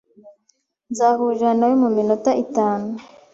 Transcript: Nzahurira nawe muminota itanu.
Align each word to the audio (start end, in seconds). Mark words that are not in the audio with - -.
Nzahurira 0.91 1.49
nawe 1.57 1.75
muminota 1.81 2.31
itanu. 2.43 2.87